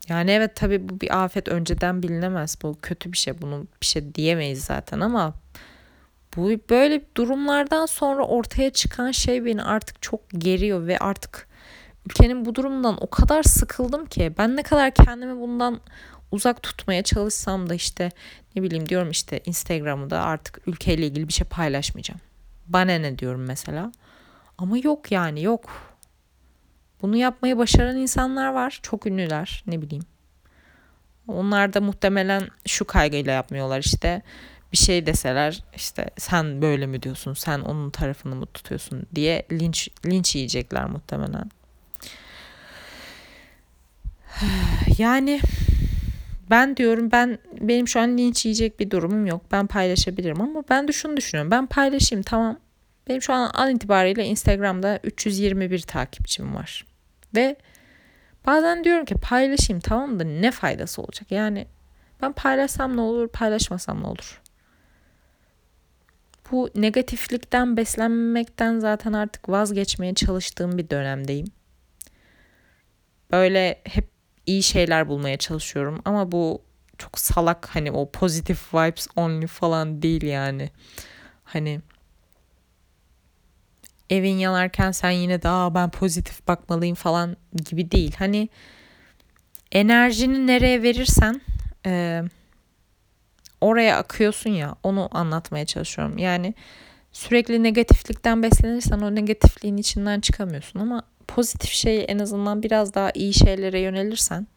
yani 0.09 0.31
evet 0.31 0.55
tabii 0.55 0.89
bu 0.89 1.01
bir 1.01 1.23
afet 1.23 1.47
önceden 1.47 2.03
bilinemez. 2.03 2.57
Bu 2.61 2.77
kötü 2.81 3.11
bir 3.11 3.17
şey. 3.17 3.41
Bunu 3.41 3.67
bir 3.81 3.85
şey 3.85 4.15
diyemeyiz 4.15 4.63
zaten 4.63 4.99
ama 4.99 5.33
bu 6.35 6.49
böyle 6.69 7.01
durumlardan 7.17 7.85
sonra 7.85 8.23
ortaya 8.23 8.69
çıkan 8.69 9.11
şey 9.11 9.45
beni 9.45 9.63
artık 9.63 10.01
çok 10.01 10.21
geriyor 10.37 10.87
ve 10.87 10.99
artık 10.99 11.47
ülkenin 12.05 12.45
bu 12.45 12.55
durumdan 12.55 13.03
o 13.03 13.09
kadar 13.09 13.43
sıkıldım 13.43 14.05
ki 14.05 14.33
ben 14.37 14.55
ne 14.55 14.63
kadar 14.63 14.93
kendimi 14.93 15.39
bundan 15.41 15.81
uzak 16.31 16.63
tutmaya 16.63 17.03
çalışsam 17.03 17.69
da 17.69 17.75
işte 17.75 18.11
ne 18.55 18.63
bileyim 18.63 18.89
diyorum 18.89 19.11
işte 19.11 19.41
Instagram'da 19.45 20.21
artık 20.21 20.67
ülkeyle 20.67 21.07
ilgili 21.07 21.27
bir 21.27 21.33
şey 21.33 21.47
paylaşmayacağım. 21.47 22.21
Bana 22.67 22.91
ne 22.91 23.17
diyorum 23.17 23.45
mesela. 23.47 23.91
Ama 24.57 24.77
yok 24.77 25.11
yani 25.11 25.43
yok. 25.43 25.69
Bunu 27.01 27.17
yapmayı 27.17 27.57
başaran 27.57 27.97
insanlar 27.97 28.53
var. 28.53 28.79
Çok 28.83 29.05
ünlüler 29.05 29.63
ne 29.67 29.81
bileyim. 29.81 30.03
Onlar 31.27 31.73
da 31.73 31.81
muhtemelen 31.81 32.47
şu 32.65 32.85
kaygıyla 32.85 33.31
yapmıyorlar 33.31 33.79
işte 33.79 34.21
bir 34.71 34.77
şey 34.77 35.05
deseler 35.05 35.63
işte 35.75 36.09
sen 36.17 36.61
böyle 36.61 36.87
mi 36.87 37.03
diyorsun 37.03 37.33
sen 37.33 37.59
onun 37.59 37.89
tarafını 37.89 38.35
mı 38.35 38.45
tutuyorsun 38.45 39.03
diye 39.15 39.45
linç 39.51 39.89
linç 40.05 40.35
yiyecekler 40.35 40.85
muhtemelen. 40.85 41.51
Yani 44.97 45.41
ben 46.49 46.77
diyorum 46.77 47.11
ben 47.11 47.39
benim 47.61 47.87
şu 47.87 47.99
an 47.99 48.17
linç 48.17 48.45
yiyecek 48.45 48.79
bir 48.79 48.91
durumum 48.91 49.25
yok. 49.25 49.41
Ben 49.51 49.67
paylaşabilirim 49.67 50.41
ama 50.41 50.63
ben 50.69 50.87
de 50.87 50.91
şunu 50.91 51.17
düşünüyorum. 51.17 51.51
Ben 51.51 51.65
paylaşayım 51.65 52.23
tamam. 52.23 52.59
Benim 53.07 53.21
şu 53.21 53.33
an 53.33 53.51
an 53.53 53.75
itibariyle 53.75 54.25
Instagram'da 54.25 54.99
321 55.03 55.81
takipçim 55.81 56.55
var. 56.55 56.85
Ve 57.35 57.55
bazen 58.45 58.83
diyorum 58.83 59.05
ki 59.05 59.15
paylaşayım 59.15 59.79
tamam 59.79 60.19
da 60.19 60.23
ne 60.23 60.51
faydası 60.51 61.01
olacak? 61.01 61.31
Yani 61.31 61.67
ben 62.21 62.33
paylaşsam 62.33 62.97
ne 62.97 63.01
olur, 63.01 63.27
paylaşmasam 63.27 64.03
ne 64.03 64.07
olur? 64.07 64.41
Bu 66.51 66.69
negatiflikten 66.75 67.77
beslenmekten 67.77 68.79
zaten 68.79 69.13
artık 69.13 69.49
vazgeçmeye 69.49 70.13
çalıştığım 70.13 70.77
bir 70.77 70.89
dönemdeyim. 70.89 71.47
Böyle 73.31 73.81
hep 73.83 74.09
iyi 74.45 74.63
şeyler 74.63 75.07
bulmaya 75.07 75.37
çalışıyorum 75.37 76.01
ama 76.05 76.31
bu 76.31 76.61
çok 76.97 77.19
salak 77.19 77.75
hani 77.75 77.91
o 77.91 78.11
positive 78.11 78.57
vibes 78.73 79.07
only 79.15 79.47
falan 79.47 80.01
değil 80.01 80.23
yani. 80.23 80.69
Hani 81.43 81.81
evin 84.09 84.37
yanarken 84.37 84.91
sen 84.91 85.09
yine 85.11 85.41
daha 85.41 85.75
ben 85.75 85.91
pozitif 85.91 86.47
bakmalıyım 86.47 86.95
falan 86.95 87.37
gibi 87.65 87.91
değil. 87.91 88.15
Hani 88.19 88.49
enerjini 89.71 90.47
nereye 90.47 90.83
verirsen 90.83 91.41
e, 91.85 92.23
oraya 93.61 93.97
akıyorsun 93.97 94.49
ya 94.49 94.75
onu 94.83 95.09
anlatmaya 95.11 95.65
çalışıyorum. 95.65 96.17
Yani 96.17 96.53
sürekli 97.11 97.63
negatiflikten 97.63 98.43
beslenirsen 98.43 98.99
o 98.99 99.15
negatifliğin 99.15 99.77
içinden 99.77 100.19
çıkamıyorsun 100.19 100.79
ama 100.79 101.03
pozitif 101.27 101.71
şey 101.71 102.05
en 102.07 102.19
azından 102.19 102.63
biraz 102.63 102.93
daha 102.93 103.11
iyi 103.13 103.33
şeylere 103.33 103.79
yönelirsen 103.79 104.47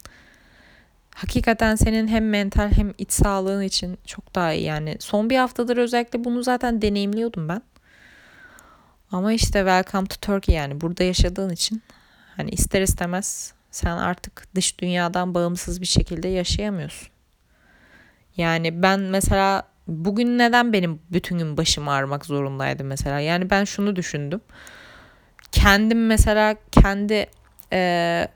hakikaten 1.15 1.75
senin 1.75 2.09
hem 2.09 2.29
mental 2.29 2.71
hem 2.73 2.95
iç 2.99 3.13
sağlığın 3.13 3.63
için 3.63 3.99
çok 4.07 4.35
daha 4.35 4.53
iyi. 4.53 4.65
Yani 4.65 4.97
son 5.01 5.31
bir 5.31 5.37
haftadır 5.37 5.77
özellikle 5.77 6.25
bunu 6.25 6.43
zaten 6.43 6.83
deneyimliyordum 6.83 7.49
ben. 7.49 7.63
Ama 9.13 9.33
işte 9.33 9.59
welcome 9.59 10.07
to 10.07 10.17
Turkey 10.21 10.55
yani 10.55 10.81
burada 10.81 11.05
yaşadığın 11.05 11.51
için 11.51 11.83
hani 12.37 12.51
ister 12.51 12.83
istemez 12.83 13.55
sen 13.71 13.97
artık 13.97 14.55
dış 14.55 14.79
dünyadan 14.79 15.35
bağımsız 15.35 15.81
bir 15.81 15.87
şekilde 15.87 16.29
yaşayamıyorsun. 16.29 17.12
Yani 18.37 18.83
ben 18.83 19.01
mesela 19.01 19.63
bugün 19.89 20.39
neden 20.39 20.73
benim 20.73 21.01
bütün 21.13 21.39
gün 21.39 21.57
başım 21.57 21.89
ağrımak 21.89 22.27
zorundaydı 22.27 22.85
mesela? 22.85 23.21
Yani 23.21 23.51
ben 23.51 23.65
şunu 23.65 23.97
düşündüm. 23.97 24.41
Kendim 25.53 26.07
mesela 26.07 26.55
kendi 26.73 27.27
e, 27.73 28.29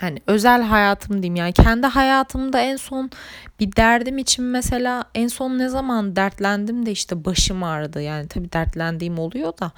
hani 0.00 0.18
özel 0.26 0.62
hayatım 0.62 1.22
diyeyim 1.22 1.36
yani 1.36 1.52
kendi 1.52 1.86
hayatımda 1.86 2.60
en 2.60 2.76
son 2.76 3.10
bir 3.60 3.76
derdim 3.76 4.18
için 4.18 4.44
mesela 4.44 5.04
en 5.14 5.28
son 5.28 5.58
ne 5.58 5.68
zaman 5.68 6.16
dertlendim 6.16 6.86
de 6.86 6.90
işte 6.90 7.24
başım 7.24 7.62
ağrıdı. 7.62 8.02
Yani 8.02 8.28
tabii 8.28 8.52
dertlendiğim 8.52 9.18
oluyor 9.18 9.58
da 9.58 9.72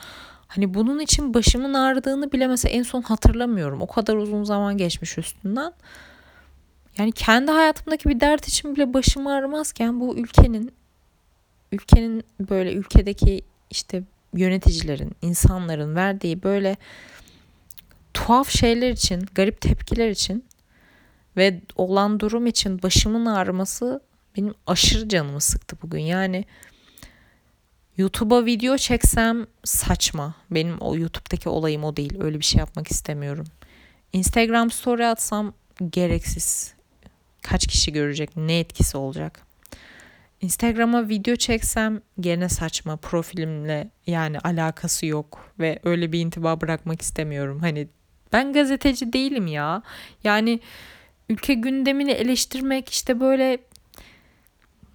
hani 0.49 0.75
bunun 0.75 1.01
için 1.01 1.35
başımın 1.35 1.75
ağrıdığını 1.75 2.33
bile 2.33 2.47
mesela 2.47 2.73
en 2.73 2.83
son 2.83 3.03
hatırlamıyorum. 3.03 3.83
O 3.83 3.87
kadar 3.87 4.17
uzun 4.17 4.45
zaman 4.45 4.77
geçmiş 4.77 5.19
üstünden. 5.19 5.73
Yani 6.99 7.13
kendi 7.13 7.51
hayatımdaki 7.51 8.09
bir 8.09 8.21
dert 8.21 8.49
için 8.49 8.77
bile 8.77 8.95
başım 8.95 9.27
ağrımazken 9.27 10.01
bu 10.01 10.17
ülkenin 10.17 10.73
ülkenin 11.73 12.25
böyle 12.41 12.73
ülkedeki 12.73 13.43
işte 13.71 14.03
yöneticilerin, 14.35 15.13
insanların 15.23 15.95
verdiği 15.95 16.43
böyle 16.43 16.77
tuhaf 18.15 18.51
şeyler 18.51 18.91
için, 18.91 19.27
garip 19.35 19.61
tepkiler 19.61 20.11
için 20.11 20.45
ve 21.37 21.61
olan 21.77 22.21
durum 22.21 22.47
için 22.47 22.83
başımın 22.83 23.27
ağrıması 23.27 24.01
benim 24.37 24.55
aşırı 24.67 25.09
canımı 25.09 25.41
sıktı 25.41 25.77
bugün. 25.83 26.01
Yani 26.01 26.45
YouTube'a 27.97 28.45
video 28.45 28.77
çeksem 28.77 29.47
saçma. 29.65 30.35
Benim 30.51 30.79
o 30.79 30.97
YouTube'daki 30.97 31.49
olayım 31.49 31.85
o 31.85 31.97
değil. 31.97 32.21
Öyle 32.21 32.39
bir 32.39 32.45
şey 32.45 32.59
yapmak 32.59 32.91
istemiyorum. 32.91 33.47
Instagram 34.13 34.71
story 34.71 35.07
atsam 35.07 35.53
gereksiz. 35.91 36.74
Kaç 37.45 37.67
kişi 37.67 37.93
görecek? 37.93 38.37
Ne 38.37 38.59
etkisi 38.59 38.97
olacak? 38.97 39.41
Instagram'a 40.41 41.09
video 41.09 41.37
çeksem 41.37 42.01
gene 42.21 42.49
saçma 42.49 42.97
profilimle 42.97 43.91
yani 44.07 44.39
alakası 44.39 45.07
yok 45.07 45.53
ve 45.59 45.79
öyle 45.85 46.13
bir 46.13 46.21
intiba 46.21 46.61
bırakmak 46.61 47.03
istemiyorum. 47.03 47.61
Hani 47.61 47.89
ben 48.33 48.53
gazeteci 48.53 49.13
değilim 49.13 49.47
ya. 49.47 49.83
Yani 50.25 50.61
ülke 51.29 51.55
gündemini 51.55 52.11
eleştirmek 52.11 52.89
işte 52.89 53.21
böyle 53.21 53.59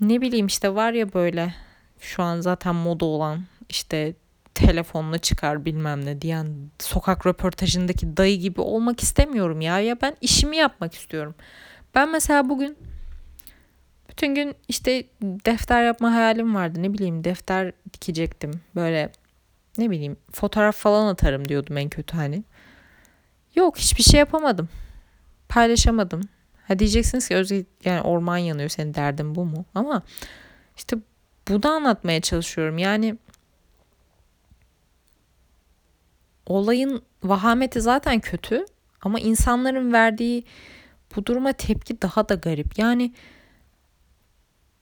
ne 0.01 0.21
bileyim 0.21 0.47
işte 0.47 0.75
var 0.75 0.93
ya 0.93 1.13
böyle 1.13 1.53
şu 1.99 2.23
an 2.23 2.41
zaten 2.41 2.75
moda 2.75 3.05
olan 3.05 3.43
işte 3.69 4.13
telefonla 4.55 5.17
çıkar 5.17 5.65
bilmem 5.65 6.05
ne 6.05 6.21
diyen 6.21 6.47
sokak 6.79 7.25
röportajındaki 7.25 8.17
dayı 8.17 8.39
gibi 8.39 8.61
olmak 8.61 9.03
istemiyorum 9.03 9.61
ya. 9.61 9.79
Ya 9.79 10.01
ben 10.01 10.15
işimi 10.21 10.57
yapmak 10.57 10.93
istiyorum. 10.93 11.35
Ben 11.95 12.11
mesela 12.11 12.49
bugün 12.49 12.77
bütün 14.09 14.35
gün 14.35 14.55
işte 14.67 15.03
defter 15.21 15.83
yapma 15.83 16.13
hayalim 16.13 16.55
vardı. 16.55 16.83
Ne 16.83 16.93
bileyim 16.93 17.23
defter 17.23 17.71
dikecektim. 17.93 18.51
Böyle 18.75 19.11
ne 19.77 19.89
bileyim 19.89 20.17
fotoğraf 20.31 20.75
falan 20.75 21.07
atarım 21.07 21.47
diyordum 21.47 21.77
en 21.77 21.89
kötü 21.89 22.17
hani. 22.17 22.43
Yok 23.55 23.77
hiçbir 23.77 24.03
şey 24.03 24.19
yapamadım. 24.19 24.69
Paylaşamadım. 25.49 26.21
Ha 26.67 26.79
diyeceksiniz 26.79 27.27
ki 27.27 27.35
Özge 27.35 27.65
yani 27.85 28.01
orman 28.01 28.37
yanıyor 28.37 28.69
senin 28.69 28.93
derdin 28.93 29.35
bu 29.35 29.45
mu? 29.45 29.65
Ama 29.75 30.03
işte 30.77 30.97
bunu 31.47 31.71
anlatmaya 31.71 32.21
çalışıyorum. 32.21 32.77
Yani 32.77 33.17
olayın 36.45 37.01
vahameti 37.23 37.81
zaten 37.81 38.19
kötü 38.19 38.65
ama 39.01 39.19
insanların 39.19 39.93
verdiği 39.93 40.43
bu 41.15 41.25
duruma 41.25 41.53
tepki 41.53 42.01
daha 42.01 42.29
da 42.29 42.35
garip. 42.35 42.79
Yani 42.79 43.13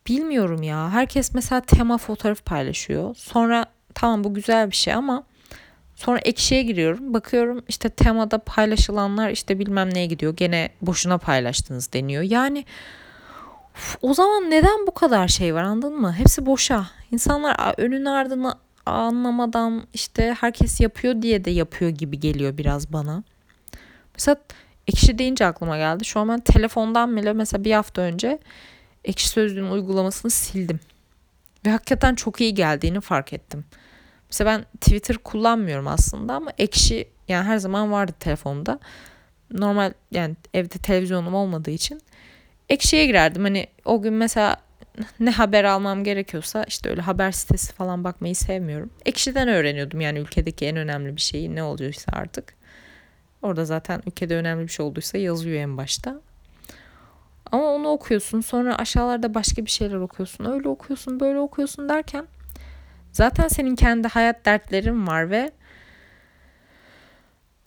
bilmiyorum 0.08 0.64
ya. 0.64 0.90
Herkes 0.92 1.34
mesela 1.34 1.62
tema 1.62 1.98
fotoğraf 1.98 2.46
paylaşıyor. 2.46 3.16
Sonra 3.16 3.66
tamam 3.94 4.24
bu 4.24 4.34
güzel 4.34 4.72
bir 4.72 4.76
şey 4.76 4.94
ama 4.94 5.24
Sonra 5.98 6.20
ekşiye 6.20 6.64
giriyorum. 6.64 7.14
Bakıyorum 7.14 7.64
işte 7.68 7.90
temada 7.90 8.38
paylaşılanlar 8.38 9.30
işte 9.30 9.60
bilmem 9.60 9.94
neye 9.94 10.06
gidiyor. 10.06 10.36
Gene 10.36 10.70
boşuna 10.82 11.18
paylaştınız 11.18 11.94
deniyor. 11.94 12.24
Yani 12.24 12.66
o 14.02 14.14
zaman 14.14 14.52
neden 14.52 14.88
bu 14.88 14.94
kadar 14.94 15.28
şey 15.28 15.56
var 15.56 15.64
anladın 15.64 16.02
mı? 16.02 16.14
Hepsi 16.14 16.46
boşa. 16.46 16.88
İnsanlar 17.12 17.74
önün 17.78 18.06
ardını 18.06 18.56
anlamadan 18.86 19.88
işte 19.94 20.36
herkes 20.40 20.82
yapıyor 20.82 21.22
diye 21.22 21.46
de 21.46 21.52
yapıyor 21.52 21.92
gibi 21.92 22.20
geliyor 22.20 22.58
biraz 22.58 22.94
bana. 22.94 23.24
Mesela 24.16 24.36
ekşi 24.88 25.18
deyince 25.18 25.46
aklıma 25.46 25.78
geldi. 25.78 26.06
Şu 26.06 26.20
an 26.20 26.30
ben 26.30 26.40
telefondan 26.40 27.18
bile 27.18 27.34
mesela 27.34 27.64
bir 27.64 27.72
hafta 27.72 28.02
önce 28.02 28.40
ekşi 29.06 29.30
sözlüğün 29.30 29.72
uygulamasını 29.72 30.32
sildim. 30.32 30.80
Ve 31.66 31.72
hakikaten 31.72 32.16
çok 32.16 32.42
iyi 32.42 32.54
geldiğini 32.54 33.02
fark 33.02 33.34
ettim. 33.34 33.66
Mesela 34.32 34.52
ben 34.52 34.80
Twitter 34.82 35.18
kullanmıyorum 35.18 35.88
aslında 35.88 36.34
ama 36.34 36.52
ekşi 36.58 37.08
yani 37.28 37.44
her 37.46 37.58
zaman 37.58 37.92
vardı 37.92 38.14
telefonumda. 38.20 38.80
Normal 39.52 39.94
yani 40.12 40.36
evde 40.54 40.78
televizyonum 40.78 41.36
olmadığı 41.36 41.72
için 41.72 42.02
ekşiye 42.70 43.06
girerdim. 43.06 43.44
Hani 43.44 43.68
o 43.86 44.02
gün 44.02 44.14
mesela 44.14 44.58
ne 45.20 45.32
haber 45.32 45.64
almam 45.64 46.04
gerekiyorsa 46.04 46.64
işte 46.64 46.90
öyle 46.90 47.02
haber 47.02 47.32
sitesi 47.32 47.74
falan 47.74 48.04
bakmayı 48.04 48.36
sevmiyorum. 48.36 48.90
Ekşiden 49.06 49.48
öğreniyordum 49.48 50.02
yani 50.02 50.20
ülkedeki 50.20 50.66
en 50.66 50.78
önemli 50.78 51.16
bir 51.16 51.22
şeyi 51.22 51.56
ne 51.56 51.64
oluyorsa 51.64 52.12
artık. 52.12 52.57
Orada 53.42 53.66
zaten 53.66 54.02
ülkede 54.08 54.36
önemli 54.36 54.64
bir 54.64 54.72
şey 54.72 54.86
olduysa 54.86 55.18
yazıyor 55.18 55.56
en 55.56 55.78
başta. 55.78 56.22
Ama 57.52 57.64
onu 57.64 57.88
okuyorsun 57.88 58.42
sonra 58.42 58.76
aşağılarda 58.76 59.34
başka 59.34 59.66
bir 59.66 59.72
şeyler 59.72 59.96
okuyorsun. 59.96 60.46
Öyle 60.46 60.70
okuyorsun 60.70 61.20
böyle 61.20 61.40
okuyorsun 61.40 61.90
derken 61.90 62.26
zaten 63.12 63.48
senin 63.48 63.76
kendi 63.76 64.08
hayat 64.08 64.46
dertlerin 64.46 65.08
var 65.08 65.30
ve 65.30 65.52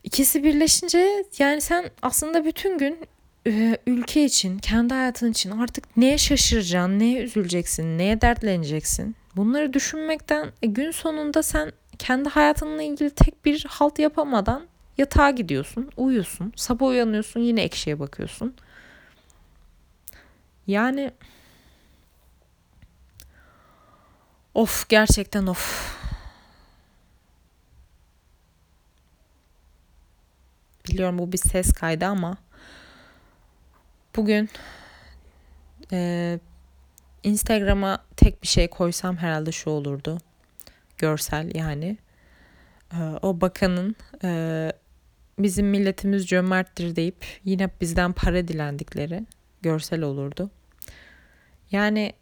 ikisi 0.04 0.44
birleşince 0.44 1.24
yani 1.38 1.60
sen 1.60 1.90
aslında 2.02 2.44
bütün 2.44 2.78
gün 2.78 2.98
e, 3.46 3.78
ülke 3.86 4.24
için, 4.24 4.58
kendi 4.58 4.94
hayatın 4.94 5.30
için 5.30 5.50
artık 5.50 5.96
neye 5.96 6.18
şaşıracaksın, 6.18 6.98
neye 6.98 7.22
üzüleceksin, 7.22 7.98
neye 7.98 8.20
dertleneceksin? 8.20 9.16
Bunları 9.36 9.72
düşünmekten 9.72 10.48
e, 10.62 10.66
gün 10.66 10.90
sonunda 10.90 11.42
sen 11.42 11.72
kendi 11.98 12.28
hayatınla 12.28 12.82
ilgili 12.82 13.10
tek 13.10 13.44
bir 13.44 13.66
halt 13.68 13.98
yapamadan 13.98 14.62
yatağa 14.98 15.30
gidiyorsun, 15.30 15.90
uyuyorsun, 15.96 16.52
sabah 16.56 16.86
uyanıyorsun, 16.86 17.40
yine 17.40 17.62
ekşiye 17.62 17.98
bakıyorsun. 18.00 18.54
Yani 20.66 21.10
of 24.54 24.88
gerçekten 24.88 25.46
of. 25.46 25.96
Biliyorum 30.88 31.18
bu 31.18 31.32
bir 31.32 31.38
ses 31.38 31.72
kaydı 31.72 32.06
ama 32.06 32.36
bugün 34.16 34.50
e, 35.92 36.38
Instagram'a 37.22 37.98
tek 38.16 38.42
bir 38.42 38.48
şey 38.48 38.68
koysam 38.68 39.16
herhalde 39.16 39.52
şu 39.52 39.70
olurdu. 39.70 40.18
Görsel 40.98 41.54
yani. 41.54 41.98
E, 42.92 42.98
o 43.22 43.40
bakanın 43.40 43.96
e, 44.24 44.72
bizim 45.42 45.66
milletimiz 45.66 46.26
cömerttir 46.26 46.96
deyip 46.96 47.26
yine 47.44 47.70
bizden 47.80 48.12
para 48.12 48.48
dilendikleri 48.48 49.26
görsel 49.62 50.02
olurdu. 50.02 50.50
Yani 51.70 52.12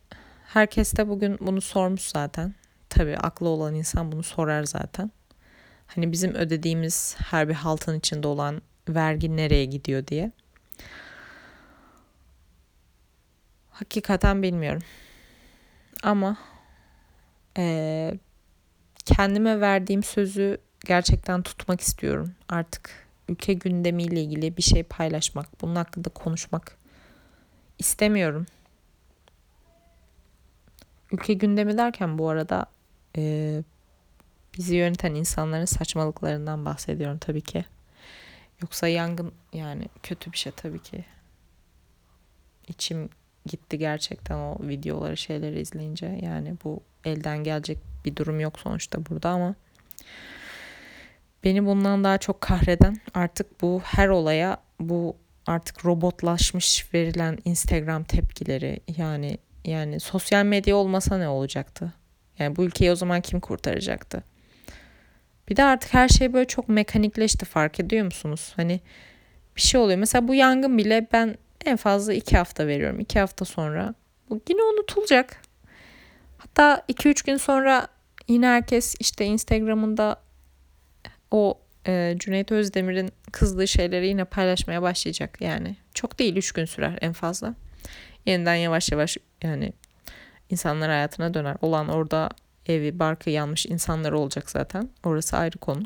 herkes 0.46 0.96
de 0.96 1.08
bugün 1.08 1.38
bunu 1.40 1.60
sormuş 1.60 2.02
zaten. 2.02 2.54
Tabii 2.88 3.16
aklı 3.16 3.48
olan 3.48 3.74
insan 3.74 4.12
bunu 4.12 4.22
sorar 4.22 4.64
zaten. 4.64 5.10
Hani 5.86 6.12
bizim 6.12 6.34
ödediğimiz 6.34 7.16
her 7.18 7.48
bir 7.48 7.54
haltın 7.54 7.98
içinde 7.98 8.28
olan 8.28 8.62
vergi 8.88 9.36
nereye 9.36 9.64
gidiyor 9.64 10.06
diye. 10.06 10.32
Hakikaten 13.70 14.42
bilmiyorum. 14.42 14.82
Ama 16.02 16.36
e, 17.58 18.14
kendime 19.04 19.60
verdiğim 19.60 20.02
sözü 20.02 20.58
gerçekten 20.86 21.42
tutmak 21.42 21.80
istiyorum. 21.80 22.34
Artık 22.48 23.07
ülke 23.28 23.52
gündemiyle 23.52 24.22
ilgili 24.22 24.56
bir 24.56 24.62
şey 24.62 24.82
paylaşmak, 24.82 25.62
bunun 25.62 25.76
hakkında 25.76 26.08
konuşmak 26.08 26.76
istemiyorum. 27.78 28.46
Ülke 31.12 31.34
gündemi 31.34 31.78
derken 31.78 32.18
bu 32.18 32.28
arada 32.28 32.66
e, 33.16 33.62
bizi 34.58 34.76
yöneten 34.76 35.14
insanların 35.14 35.64
saçmalıklarından 35.64 36.64
bahsediyorum 36.64 37.18
tabii 37.18 37.40
ki. 37.40 37.64
Yoksa 38.62 38.88
yangın 38.88 39.32
yani 39.52 39.88
kötü 40.02 40.32
bir 40.32 40.38
şey 40.38 40.52
tabii 40.52 40.82
ki. 40.82 41.04
İçim 42.68 43.08
gitti 43.46 43.78
gerçekten 43.78 44.36
o 44.38 44.58
videoları 44.60 45.16
şeyleri 45.16 45.60
izleyince. 45.60 46.18
Yani 46.22 46.56
bu 46.64 46.80
elden 47.04 47.44
gelecek 47.44 47.78
bir 48.04 48.16
durum 48.16 48.40
yok 48.40 48.58
sonuçta 48.58 49.06
burada 49.06 49.28
ama 49.28 49.54
beni 51.44 51.66
bundan 51.66 52.04
daha 52.04 52.18
çok 52.18 52.40
kahreden 52.40 52.96
artık 53.14 53.62
bu 53.62 53.80
her 53.84 54.08
olaya 54.08 54.56
bu 54.80 55.16
artık 55.46 55.86
robotlaşmış 55.86 56.94
verilen 56.94 57.38
Instagram 57.44 58.04
tepkileri 58.04 58.80
yani 58.96 59.38
yani 59.64 60.00
sosyal 60.00 60.44
medya 60.44 60.76
olmasa 60.76 61.18
ne 61.18 61.28
olacaktı? 61.28 61.92
Yani 62.38 62.56
bu 62.56 62.64
ülkeyi 62.64 62.90
o 62.90 62.96
zaman 62.96 63.20
kim 63.20 63.40
kurtaracaktı? 63.40 64.22
Bir 65.48 65.56
de 65.56 65.64
artık 65.64 65.94
her 65.94 66.08
şey 66.08 66.32
böyle 66.32 66.46
çok 66.46 66.68
mekanikleşti 66.68 67.44
fark 67.44 67.80
ediyor 67.80 68.04
musunuz? 68.04 68.52
Hani 68.56 68.80
bir 69.56 69.60
şey 69.60 69.80
oluyor. 69.80 69.98
Mesela 69.98 70.28
bu 70.28 70.34
yangın 70.34 70.78
bile 70.78 71.06
ben 71.12 71.36
en 71.64 71.76
fazla 71.76 72.12
iki 72.14 72.36
hafta 72.36 72.66
veriyorum. 72.66 73.00
iki 73.00 73.20
hafta 73.20 73.44
sonra 73.44 73.94
bu 74.30 74.40
yine 74.48 74.62
unutulacak. 74.62 75.42
Hatta 76.38 76.84
iki 76.88 77.08
üç 77.08 77.22
gün 77.22 77.36
sonra 77.36 77.88
yine 78.28 78.46
herkes 78.46 78.94
işte 79.00 79.24
Instagram'ında 79.24 80.16
o 81.30 81.58
e, 81.86 82.14
Cüneyt 82.18 82.52
Özdemir'in 82.52 83.10
kızdığı 83.32 83.68
şeyleri 83.68 84.06
yine 84.06 84.24
paylaşmaya 84.24 84.82
başlayacak. 84.82 85.40
Yani 85.40 85.76
çok 85.94 86.18
değil 86.18 86.36
üç 86.36 86.52
gün 86.52 86.64
sürer 86.64 86.98
en 87.00 87.12
fazla. 87.12 87.54
Yeniden 88.26 88.54
yavaş 88.54 88.92
yavaş 88.92 89.16
yani 89.42 89.72
insanlar 90.50 90.90
hayatına 90.90 91.34
döner. 91.34 91.56
Olan 91.62 91.88
orada 91.88 92.30
evi, 92.66 92.98
barkı 92.98 93.30
yanmış 93.30 93.66
insanlar 93.66 94.12
olacak 94.12 94.50
zaten. 94.50 94.88
Orası 95.04 95.36
ayrı 95.36 95.58
konu. 95.58 95.82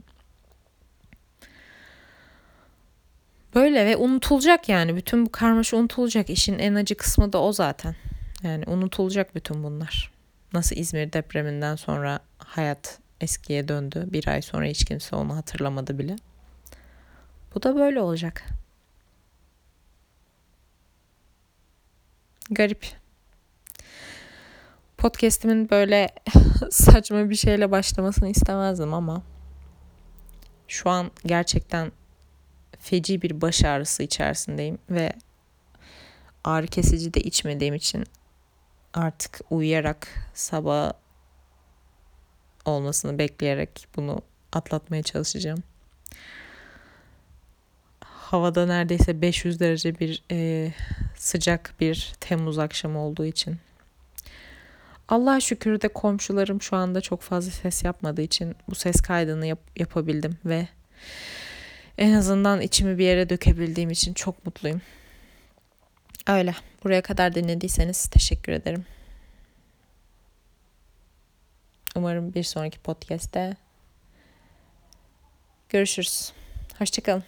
Böyle 3.55 3.87
ve 3.87 3.97
unutulacak 3.97 4.69
yani. 4.69 4.97
Bütün 4.97 5.27
bu 5.27 5.33
karmaşa 5.33 5.77
unutulacak. 5.77 6.31
İşin 6.31 6.59
en 6.59 6.75
acı 6.75 6.95
kısmı 6.95 7.33
da 7.33 7.43
o 7.43 7.53
zaten. 7.53 7.97
Yani 8.43 8.65
unutulacak 8.67 9.35
bütün 9.35 9.65
bunlar. 9.65 10.13
Nasıl 10.53 10.77
İzmir 10.77 11.13
depreminden 11.13 11.77
sonra 11.77 12.21
hayat 12.39 12.99
eskiye 13.23 13.69
döndü. 13.69 14.09
Bir 14.13 14.29
ay 14.29 14.43
sonra 14.43 14.65
hiç 14.65 14.85
kimse 14.85 15.17
onu 15.17 15.37
hatırlamadı 15.37 15.99
bile. 15.99 16.17
Bu 17.55 17.63
da 17.63 17.77
böyle 17.77 18.01
olacak. 18.01 18.45
Garip. 22.51 22.87
Podcast'imin 24.99 25.71
böyle 25.71 26.09
saçma 26.71 27.31
bir 27.31 27.35
şeyle 27.35 27.71
başlamasını 27.71 28.29
istemezdim 28.29 28.95
ama 28.95 29.23
şu 30.69 30.91
an 30.91 31.11
gerçekten 31.27 31.93
feci 32.79 33.23
bir 33.23 33.41
baş 33.41 33.65
ağrısı 33.65 34.03
içerisindeyim 34.03 34.79
ve 34.91 35.13
ağrı 36.45 36.67
kesici 36.67 37.15
de 37.15 37.21
içmediğim 37.21 37.75
için 37.75 38.05
artık 38.95 39.41
uyuyarak 39.51 40.09
sabah 40.35 40.93
olmasını 42.65 43.19
bekleyerek 43.19 43.87
bunu 43.97 44.23
atlatmaya 44.53 45.03
çalışacağım. 45.03 45.63
Havada 48.05 48.67
neredeyse 48.67 49.23
500 49.23 49.61
derece 49.61 49.99
bir 49.99 50.23
e, 50.31 50.73
sıcak 51.17 51.75
bir 51.81 52.13
Temmuz 52.21 52.59
akşamı 52.59 52.99
olduğu 52.99 53.27
için. 53.27 53.57
Allah'a 55.09 55.41
şükür 55.41 55.81
de 55.81 55.89
komşularım 55.89 56.63
şu 56.63 56.77
anda 56.77 57.01
çok 57.01 57.23
fazla 57.23 57.51
ses 57.51 57.85
yapmadığı 57.85 58.23
için 58.23 58.57
bu 58.69 58.75
ses 58.75 59.01
kaydını 59.01 59.47
yap- 59.47 59.71
yapabildim 59.77 60.39
ve 60.45 60.69
en 61.99 62.13
azından 62.13 62.61
içimi 62.61 62.99
bir 62.99 63.05
yere 63.05 63.29
dökebildiğim 63.29 63.91
için 63.91 64.15
çok 64.15 64.47
mutluyum. 64.47 64.81
Öyle. 66.29 66.55
Buraya 66.85 67.03
kadar 67.03 67.35
dinlediyseniz 67.35 68.07
teşekkür 68.07 68.53
ederim. 68.53 68.85
Umarım 71.97 72.35
bir 72.35 72.43
sonraki 72.43 72.79
podcast'te 72.79 73.57
görüşürüz. 75.69 76.33
Hoşçakalın. 76.79 77.25